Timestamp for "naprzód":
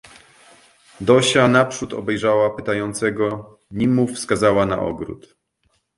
1.47-1.93